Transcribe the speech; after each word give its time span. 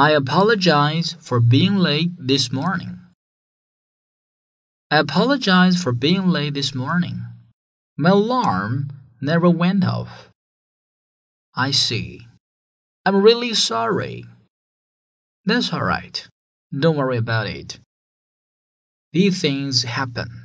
I 0.00 0.12
apologize 0.12 1.14
for 1.20 1.40
being 1.40 1.76
late 1.76 2.12
this 2.16 2.50
morning. 2.50 3.00
I 4.90 4.96
apologize 4.96 5.76
for 5.76 5.92
being 5.92 6.28
late 6.28 6.54
this 6.54 6.74
morning. 6.74 7.20
My 7.98 8.08
alarm 8.08 8.88
never 9.20 9.50
went 9.50 9.84
off. 9.84 10.30
I 11.54 11.72
see. 11.72 12.26
I'm 13.04 13.20
really 13.20 13.52
sorry. 13.52 14.24
That's 15.44 15.70
all 15.70 15.84
right. 15.84 16.26
Don't 16.72 16.96
worry 16.96 17.18
about 17.18 17.48
it. 17.48 17.78
These 19.12 19.42
things 19.42 19.82
happen. 19.82 20.39